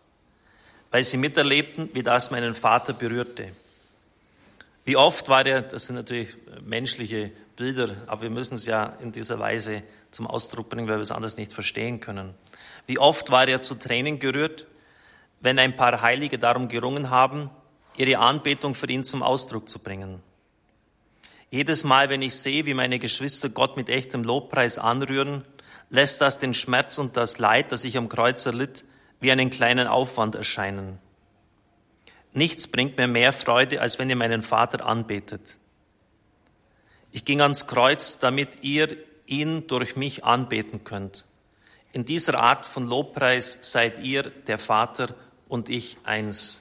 weil 0.90 1.04
sie 1.04 1.16
miterlebten, 1.16 1.88
wie 1.94 2.02
das 2.02 2.30
meinen 2.30 2.54
Vater 2.54 2.92
berührte. 2.92 3.50
Wie 4.84 4.98
oft 4.98 5.30
war 5.30 5.46
er, 5.46 5.62
das 5.62 5.86
sind 5.86 5.96
natürlich 5.96 6.36
menschliche 6.62 7.30
Bilder, 7.56 7.96
aber 8.08 8.20
wir 8.20 8.30
müssen 8.30 8.56
es 8.56 8.66
ja 8.66 8.94
in 9.00 9.10
dieser 9.10 9.38
Weise 9.38 9.82
zum 10.10 10.26
Ausdruck 10.26 10.68
bringen, 10.68 10.86
weil 10.86 10.96
wir 10.96 11.02
es 11.02 11.10
anders 11.10 11.38
nicht 11.38 11.54
verstehen 11.54 11.98
können. 11.98 12.34
Wie 12.86 12.98
oft 12.98 13.30
war 13.30 13.48
er 13.48 13.62
zu 13.62 13.74
Tränen 13.74 14.18
gerührt, 14.18 14.66
wenn 15.40 15.58
ein 15.58 15.76
paar 15.76 16.02
Heilige 16.02 16.38
darum 16.38 16.68
gerungen 16.68 17.08
haben, 17.08 17.48
ihre 17.96 18.18
Anbetung 18.18 18.74
für 18.74 18.90
ihn 18.90 19.02
zum 19.02 19.22
Ausdruck 19.22 19.66
zu 19.66 19.78
bringen. 19.78 20.22
Jedes 21.50 21.82
Mal, 21.82 22.10
wenn 22.10 22.20
ich 22.20 22.34
sehe, 22.34 22.66
wie 22.66 22.74
meine 22.74 22.98
Geschwister 22.98 23.48
Gott 23.48 23.76
mit 23.76 23.88
echtem 23.88 24.22
Lobpreis 24.22 24.78
anrühren, 24.78 25.44
lässt 25.88 26.20
das 26.20 26.38
den 26.38 26.52
Schmerz 26.52 26.98
und 26.98 27.16
das 27.16 27.38
Leid, 27.38 27.72
das 27.72 27.84
ich 27.84 27.96
am 27.96 28.10
Kreuz 28.10 28.44
erlitt, 28.44 28.84
wie 29.20 29.32
einen 29.32 29.48
kleinen 29.48 29.86
Aufwand 29.86 30.34
erscheinen. 30.34 30.98
Nichts 32.34 32.68
bringt 32.68 32.98
mir 32.98 33.08
mehr 33.08 33.32
Freude, 33.32 33.80
als 33.80 33.98
wenn 33.98 34.10
ihr 34.10 34.16
meinen 34.16 34.42
Vater 34.42 34.84
anbetet. 34.84 35.56
Ich 37.12 37.24
ging 37.24 37.40
ans 37.40 37.66
Kreuz, 37.66 38.18
damit 38.18 38.62
ihr 38.62 38.96
ihn 39.26 39.66
durch 39.66 39.96
mich 39.96 40.24
anbeten 40.24 40.84
könnt. 40.84 41.24
In 41.92 42.04
dieser 42.04 42.38
Art 42.38 42.66
von 42.66 42.86
Lobpreis 42.86 43.58
seid 43.72 43.98
ihr, 44.00 44.24
der 44.46 44.58
Vater 44.58 45.14
und 45.48 45.70
ich, 45.70 45.96
eins. 46.04 46.60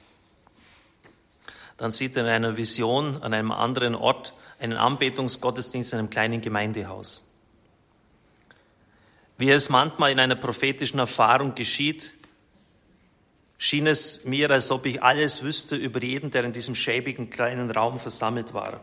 Dann 1.75 1.91
sieht 1.91 2.15
er 2.15 2.23
in 2.23 2.29
einer 2.29 2.55
Vision 2.55 3.21
an 3.21 3.33
einem 3.33 3.51
anderen 3.51 3.93
Ort 3.93 4.33
einen 4.59 4.77
Anbetungsgottesdienst 4.77 5.93
in 5.93 5.99
einem 5.99 6.09
kleinen 6.09 6.41
Gemeindehaus. 6.41 7.31
Wie 9.37 9.51
es 9.51 9.69
manchmal 9.69 10.11
in 10.11 10.19
einer 10.19 10.35
prophetischen 10.35 10.99
Erfahrung 10.99 11.53
geschieht, 11.53 12.13
schien 13.57 13.87
es 13.87 14.25
mir, 14.25 14.49
als 14.49 14.71
ob 14.71 14.85
ich 14.85 15.01
alles 15.03 15.43
wüsste 15.43 15.75
über 15.75 16.01
jeden, 16.01 16.31
der 16.31 16.43
in 16.43 16.53
diesem 16.53 16.75
schäbigen 16.75 17.29
kleinen 17.29 17.69
Raum 17.69 17.99
versammelt 17.99 18.53
war. 18.53 18.81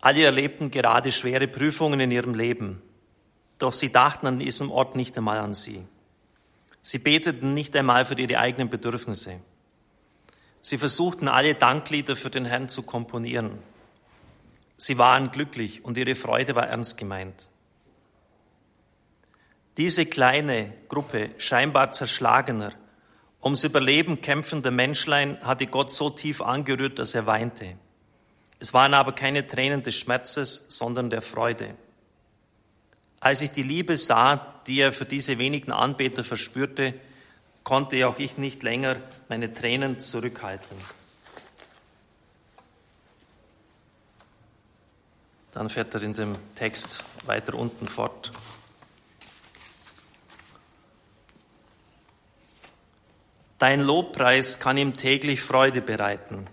Alle 0.00 0.24
erlebten 0.24 0.70
gerade 0.70 1.10
schwere 1.10 1.48
Prüfungen 1.48 2.00
in 2.00 2.10
ihrem 2.10 2.34
Leben, 2.34 2.82
doch 3.58 3.72
sie 3.72 3.90
dachten 3.90 4.26
an 4.26 4.38
diesem 4.38 4.70
Ort 4.70 4.94
nicht 4.94 5.16
einmal 5.16 5.38
an 5.38 5.54
sie. 5.54 5.84
Sie 6.82 6.98
beteten 6.98 7.54
nicht 7.54 7.74
einmal 7.74 8.04
für 8.04 8.14
ihre 8.14 8.38
eigenen 8.38 8.68
Bedürfnisse. 8.68 9.40
Sie 10.66 10.78
versuchten 10.78 11.28
alle 11.28 11.54
Danklieder 11.54 12.16
für 12.16 12.28
den 12.28 12.44
Herrn 12.44 12.68
zu 12.68 12.82
komponieren. 12.82 13.60
Sie 14.76 14.98
waren 14.98 15.30
glücklich 15.30 15.84
und 15.84 15.96
ihre 15.96 16.16
Freude 16.16 16.56
war 16.56 16.66
ernst 16.66 16.98
gemeint. 16.98 17.48
Diese 19.76 20.06
kleine 20.06 20.72
Gruppe 20.88 21.30
scheinbar 21.38 21.92
zerschlagener, 21.92 22.72
ums 23.40 23.62
Überleben 23.62 24.20
kämpfender 24.20 24.72
Menschlein 24.72 25.38
hatte 25.42 25.68
Gott 25.68 25.92
so 25.92 26.10
tief 26.10 26.42
angerührt, 26.42 26.98
dass 26.98 27.14
er 27.14 27.26
weinte. 27.26 27.76
Es 28.58 28.74
waren 28.74 28.94
aber 28.94 29.12
keine 29.12 29.46
Tränen 29.46 29.84
des 29.84 29.94
Schmerzes, 29.94 30.64
sondern 30.66 31.10
der 31.10 31.22
Freude. 31.22 31.76
Als 33.20 33.40
ich 33.40 33.52
die 33.52 33.62
Liebe 33.62 33.96
sah, 33.96 34.60
die 34.66 34.80
er 34.80 34.92
für 34.92 35.04
diese 35.04 35.38
wenigen 35.38 35.70
Anbeter 35.70 36.24
verspürte, 36.24 36.94
konnte 37.66 38.06
auch 38.06 38.20
ich 38.20 38.38
nicht 38.38 38.62
länger 38.62 38.94
meine 39.28 39.52
Tränen 39.52 39.98
zurückhalten. 39.98 40.76
Dann 45.50 45.68
fährt 45.68 45.92
er 45.96 46.02
in 46.04 46.14
dem 46.14 46.36
Text 46.54 47.02
weiter 47.24 47.54
unten 47.54 47.88
fort. 47.88 48.30
Dein 53.58 53.80
Lobpreis 53.80 54.60
kann 54.60 54.76
ihm 54.76 54.96
täglich 54.96 55.42
Freude 55.42 55.80
bereiten. 55.80 56.46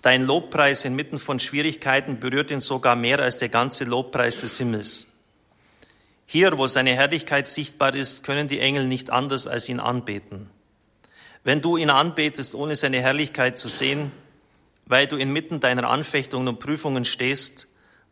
Dein 0.00 0.22
Lobpreis 0.22 0.86
inmitten 0.86 1.18
von 1.18 1.38
Schwierigkeiten 1.38 2.18
berührt 2.18 2.50
ihn 2.50 2.60
sogar 2.60 2.96
mehr 2.96 3.18
als 3.18 3.36
der 3.36 3.50
ganze 3.50 3.84
Lobpreis 3.84 4.38
des 4.38 4.56
Himmels. 4.56 5.17
Hier, 6.30 6.58
wo 6.58 6.66
seine 6.66 6.94
Herrlichkeit 6.94 7.46
sichtbar 7.46 7.94
ist, 7.94 8.22
können 8.22 8.48
die 8.48 8.60
Engel 8.60 8.86
nicht 8.86 9.08
anders 9.08 9.46
als 9.46 9.66
ihn 9.70 9.80
anbeten. 9.80 10.50
Wenn 11.42 11.62
du 11.62 11.78
ihn 11.78 11.88
anbetest, 11.88 12.54
ohne 12.54 12.76
seine 12.76 13.00
Herrlichkeit 13.00 13.56
zu 13.56 13.68
sehen, 13.68 14.12
weil 14.84 15.06
du 15.06 15.16
inmitten 15.16 15.58
deiner 15.58 15.88
Anfechtungen 15.88 16.46
und 16.48 16.58
Prüfungen 16.58 17.06
stehst, 17.06 17.68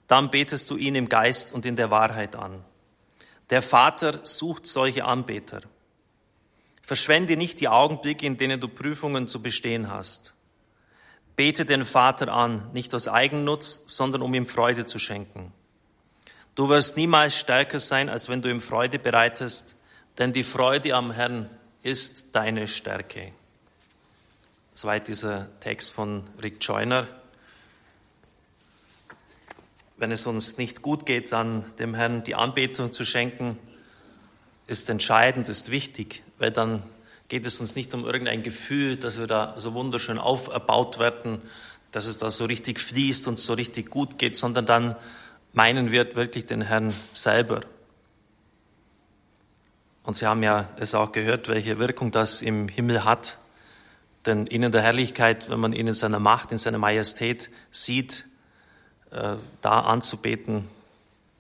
dann 0.06 0.30
betest 0.30 0.70
du 0.70 0.78
ihn 0.78 0.94
im 0.94 1.11
Geist 1.11 1.52
und 1.52 1.66
in 1.66 1.76
der 1.76 1.90
Wahrheit 1.90 2.37
an. 2.37 2.64
Der 3.50 3.61
Vater 3.61 4.20
sucht 4.25 4.66
solche 4.66 5.04
Anbeter. 5.04 5.61
Verschwende 6.80 7.37
nicht 7.37 7.61
die 7.61 7.68
Augenblicke, 7.68 8.25
in 8.25 8.38
denen 8.38 8.61
du 8.61 8.68
Prüfungen 8.68 9.28
zu 9.28 9.42
bestehen 9.42 9.90
hast. 9.90 10.32
Bete 11.37 11.66
den 11.66 11.85
Vater 11.85 12.32
an, 12.32 12.70
nicht 12.73 12.94
aus 12.94 13.08
Eigennutz, 13.08 13.82
sondern 13.88 14.23
um 14.23 14.32
ihm 14.32 14.46
Freude 14.46 14.87
zu 14.87 14.99
schenken. 14.99 15.52
Du 16.56 16.70
wirst 16.70 16.96
niemals 16.96 17.38
stärker 17.38 17.78
sein, 17.78 18.08
als 18.08 18.30
wenn 18.30 18.40
du 18.40 18.50
ihm 18.50 18.62
Freude 18.62 18.98
bereitest, 18.98 19.76
denn 20.16 20.32
die 20.32 20.42
Freude 20.42 20.94
am 20.94 21.10
Herrn 21.10 21.50
ist 21.82 22.34
deine 22.34 22.66
Stärke. 22.66 23.32
Soweit 24.72 25.06
dieser 25.06 25.48
Text 25.60 25.92
von 25.92 26.25
Rick 26.42 26.56
Joyner. 26.62 27.08
Wenn 29.98 30.10
es 30.10 30.26
uns 30.26 30.56
nicht 30.56 30.80
gut 30.80 31.04
geht, 31.04 31.30
dann 31.30 31.76
dem 31.78 31.94
Herrn 31.94 32.25
die 32.25 32.34
Anbetung 32.34 32.90
zu 32.90 33.04
schenken, 33.04 33.58
ist 34.66 34.88
entscheidend, 34.88 35.50
ist 35.50 35.70
wichtig, 35.70 36.22
weil 36.38 36.52
dann 36.52 36.82
geht 37.28 37.44
es 37.44 37.60
uns 37.60 37.76
nicht 37.76 37.92
um 37.92 38.06
irgendein 38.06 38.42
Gefühl, 38.42 38.96
dass 38.96 39.18
wir 39.18 39.26
da 39.26 39.54
so 39.58 39.75
wunderschön 39.75 40.18
auferbaut 40.18 40.98
werden, 40.98 41.42
dass 41.92 42.06
es 42.06 42.16
da 42.16 42.30
so 42.30 42.46
richtig 42.46 42.80
fließt 42.80 43.28
und 43.28 43.38
so 43.38 43.52
richtig 43.52 43.90
gut 43.90 44.18
geht, 44.18 44.36
sondern 44.36 44.64
dann 44.64 44.96
meinen 45.56 45.90
wir 45.90 46.14
wirklich 46.14 46.44
den 46.44 46.60
Herrn 46.60 46.92
selber. 47.14 47.62
Und 50.04 50.14
Sie 50.14 50.26
haben 50.26 50.42
ja 50.42 50.68
es 50.76 50.94
auch 50.94 51.12
gehört, 51.12 51.48
welche 51.48 51.78
Wirkung 51.78 52.10
das 52.10 52.42
im 52.42 52.68
Himmel 52.68 53.04
hat. 53.04 53.38
Denn 54.26 54.46
in 54.46 54.70
der 54.70 54.82
Herrlichkeit, 54.82 55.48
wenn 55.48 55.58
man 55.58 55.72
ihn 55.72 55.86
in 55.86 55.94
seiner 55.94 56.20
Macht, 56.20 56.52
in 56.52 56.58
seiner 56.58 56.76
Majestät 56.76 57.48
sieht, 57.70 58.26
äh, 59.10 59.36
da 59.62 59.80
anzubeten, 59.80 60.68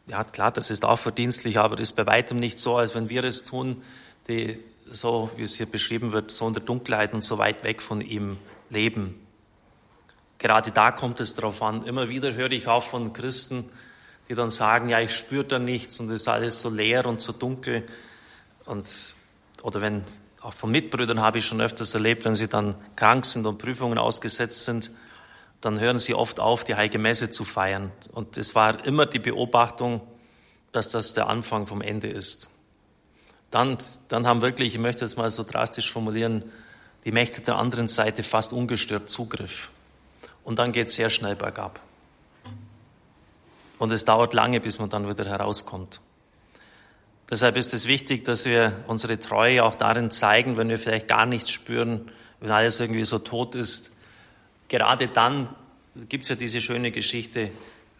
ja 0.06 0.24
klar, 0.24 0.50
das 0.50 0.70
ist 0.70 0.86
auch 0.86 0.98
verdienstlich, 0.98 1.58
aber 1.58 1.76
das 1.76 1.90
ist 1.90 1.96
bei 1.96 2.06
weitem 2.06 2.38
nicht 2.38 2.58
so, 2.58 2.76
als 2.76 2.94
wenn 2.94 3.10
wir 3.10 3.22
es 3.22 3.44
tun, 3.44 3.82
die 4.28 4.58
so, 4.86 5.30
wie 5.36 5.42
es 5.42 5.56
hier 5.56 5.66
beschrieben 5.66 6.12
wird, 6.12 6.30
so 6.30 6.48
in 6.48 6.54
der 6.54 6.62
Dunkelheit 6.62 7.12
und 7.12 7.22
so 7.22 7.36
weit 7.36 7.64
weg 7.64 7.82
von 7.82 8.00
ihm 8.00 8.38
leben. 8.70 9.20
gerade 10.38 10.70
da 10.70 10.90
kommt 10.90 11.20
es 11.20 11.34
drauf 11.34 11.60
an. 11.60 11.82
Immer 11.82 12.08
wieder 12.08 12.32
höre 12.32 12.52
ich 12.52 12.66
auch 12.66 12.82
von 12.82 13.12
Christen, 13.12 13.68
die 14.28 14.34
dann 14.34 14.50
sagen, 14.50 14.88
ja, 14.88 15.00
ich 15.00 15.14
spüre 15.14 15.44
da 15.44 15.58
nichts 15.58 16.00
und 16.00 16.10
es 16.10 16.22
ist 16.22 16.28
alles 16.28 16.60
so 16.60 16.68
leer 16.68 17.06
und 17.06 17.20
so 17.20 17.32
dunkel. 17.32 17.86
Und, 18.64 19.16
oder 19.62 19.80
wenn, 19.80 20.02
auch 20.40 20.54
von 20.54 20.70
Mitbrüdern 20.70 21.20
habe 21.20 21.38
ich 21.38 21.46
schon 21.46 21.60
öfters 21.60 21.94
erlebt, 21.94 22.24
wenn 22.24 22.34
sie 22.34 22.48
dann 22.48 22.74
krank 22.96 23.24
sind 23.24 23.46
und 23.46 23.58
Prüfungen 23.58 23.98
ausgesetzt 23.98 24.64
sind, 24.64 24.90
dann 25.60 25.80
hören 25.80 25.98
sie 25.98 26.14
oft 26.14 26.40
auf, 26.40 26.64
die 26.64 26.74
Heilige 26.74 26.98
Messe 26.98 27.30
zu 27.30 27.44
feiern. 27.44 27.92
Und 28.12 28.36
es 28.36 28.54
war 28.54 28.84
immer 28.84 29.06
die 29.06 29.18
Beobachtung, 29.18 30.00
dass 30.72 30.90
das 30.90 31.14
der 31.14 31.28
Anfang 31.28 31.66
vom 31.66 31.80
Ende 31.80 32.08
ist. 32.08 32.50
Dann, 33.50 33.78
dann 34.08 34.26
haben 34.26 34.42
wirklich, 34.42 34.74
ich 34.74 34.80
möchte 34.80 35.04
jetzt 35.04 35.16
mal 35.16 35.30
so 35.30 35.44
drastisch 35.44 35.90
formulieren, 35.90 36.44
die 37.04 37.12
Mächte 37.12 37.40
der 37.40 37.56
anderen 37.56 37.86
Seite 37.86 38.22
fast 38.22 38.52
ungestört 38.52 39.08
Zugriff. 39.08 39.70
Und 40.44 40.58
dann 40.58 40.72
geht 40.72 40.88
es 40.88 40.94
sehr 40.94 41.10
schnell 41.10 41.36
bergab. 41.36 41.80
Und 43.78 43.90
es 43.92 44.04
dauert 44.04 44.32
lange, 44.32 44.60
bis 44.60 44.78
man 44.78 44.88
dann 44.88 45.08
wieder 45.08 45.24
herauskommt. 45.24 46.00
Deshalb 47.28 47.56
ist 47.56 47.74
es 47.74 47.86
wichtig, 47.86 48.24
dass 48.24 48.44
wir 48.44 48.84
unsere 48.86 49.18
Treue 49.18 49.64
auch 49.64 49.74
darin 49.74 50.10
zeigen, 50.10 50.56
wenn 50.56 50.68
wir 50.68 50.78
vielleicht 50.78 51.08
gar 51.08 51.26
nichts 51.26 51.50
spüren, 51.50 52.10
wenn 52.40 52.50
alles 52.50 52.78
irgendwie 52.78 53.04
so 53.04 53.18
tot 53.18 53.54
ist. 53.54 53.92
Gerade 54.68 55.08
dann 55.08 55.48
gibt 56.08 56.24
es 56.24 56.28
ja 56.28 56.36
diese 56.36 56.60
schöne 56.60 56.92
Geschichte 56.92 57.50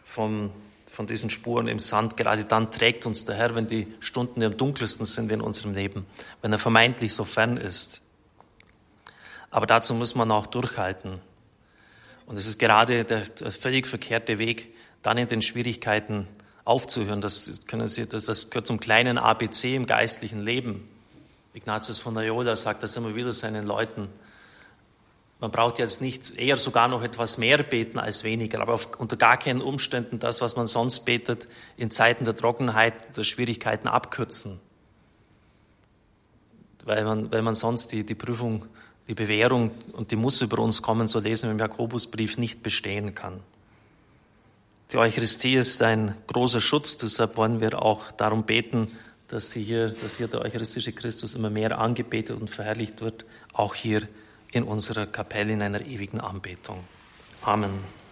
vom, 0.04 0.52
von 0.92 1.06
diesen 1.06 1.28
Spuren 1.30 1.66
im 1.66 1.80
Sand. 1.80 2.16
Gerade 2.16 2.44
dann 2.44 2.70
trägt 2.70 3.04
uns 3.04 3.24
der 3.24 3.34
Herr, 3.34 3.54
wenn 3.56 3.66
die 3.66 3.92
Stunden 3.98 4.42
am 4.44 4.56
dunkelsten 4.56 5.04
sind 5.04 5.32
in 5.32 5.40
unserem 5.40 5.74
Leben, 5.74 6.06
wenn 6.40 6.52
er 6.52 6.58
vermeintlich 6.60 7.12
so 7.12 7.24
fern 7.24 7.56
ist. 7.56 8.02
Aber 9.50 9.66
dazu 9.66 9.94
muss 9.94 10.14
man 10.14 10.30
auch 10.30 10.46
durchhalten. 10.46 11.20
Und 12.26 12.36
es 12.36 12.46
ist 12.46 12.58
gerade 12.58 13.04
der, 13.04 13.22
der 13.22 13.50
völlig 13.50 13.86
verkehrte 13.86 14.38
Weg, 14.38 14.75
dann 15.06 15.18
in 15.18 15.28
den 15.28 15.42
Schwierigkeiten 15.42 16.26
aufzuhören. 16.64 17.20
Das, 17.20 17.62
können 17.66 17.86
Sie, 17.86 18.06
das, 18.06 18.26
das 18.26 18.50
gehört 18.50 18.66
zum 18.66 18.80
kleinen 18.80 19.18
ABC 19.18 19.76
im 19.76 19.86
geistlichen 19.86 20.40
Leben. 20.40 20.88
Ignatius 21.54 21.98
von 21.98 22.14
Loyola 22.14 22.56
sagt 22.56 22.82
das 22.82 22.96
immer 22.96 23.14
wieder 23.14 23.32
seinen 23.32 23.64
Leuten. 23.64 24.08
Man 25.38 25.50
braucht 25.50 25.78
jetzt 25.78 26.00
nicht 26.00 26.36
eher 26.36 26.56
sogar 26.56 26.88
noch 26.88 27.02
etwas 27.02 27.38
mehr 27.38 27.62
beten 27.62 27.98
als 27.98 28.24
weniger, 28.24 28.60
aber 28.60 28.74
auf, 28.74 28.88
unter 28.98 29.16
gar 29.16 29.36
keinen 29.36 29.60
Umständen 29.60 30.18
das, 30.18 30.40
was 30.40 30.56
man 30.56 30.66
sonst 30.66 31.00
betet, 31.00 31.46
in 31.76 31.90
Zeiten 31.90 32.24
der 32.24 32.34
Trockenheit, 32.34 33.16
der 33.16 33.22
Schwierigkeiten 33.22 33.86
abkürzen. 33.86 34.60
Weil 36.84 37.04
man, 37.04 37.30
weil 37.30 37.42
man 37.42 37.54
sonst 37.54 37.92
die, 37.92 38.04
die 38.04 38.14
Prüfung 38.14 38.66
die 39.08 39.14
Bewährung 39.14 39.70
und 39.92 40.10
die 40.10 40.16
muss 40.16 40.40
über 40.40 40.58
uns 40.58 40.82
kommen, 40.82 41.06
so 41.06 41.20
lesen 41.20 41.48
wir 41.48 41.52
im 41.52 41.58
Jakobusbrief, 41.60 42.38
nicht 42.38 42.64
bestehen 42.64 43.14
kann. 43.14 43.40
Die 44.92 44.98
Eucharistie 44.98 45.56
ist 45.56 45.82
ein 45.82 46.14
großer 46.28 46.60
Schutz, 46.60 46.96
deshalb 46.96 47.36
wollen 47.36 47.60
wir 47.60 47.82
auch 47.82 48.12
darum 48.12 48.44
beten, 48.44 48.92
dass 49.26 49.52
hier, 49.52 49.88
dass 49.88 50.18
hier 50.18 50.28
der 50.28 50.42
eucharistische 50.42 50.92
Christus 50.92 51.34
immer 51.34 51.50
mehr 51.50 51.78
angebetet 51.78 52.40
und 52.40 52.48
verherrlicht 52.48 53.00
wird, 53.00 53.24
auch 53.52 53.74
hier 53.74 54.06
in 54.52 54.62
unserer 54.62 55.06
Kapelle 55.06 55.52
in 55.52 55.62
einer 55.62 55.80
ewigen 55.80 56.20
Anbetung. 56.20 56.84
Amen. 57.42 58.05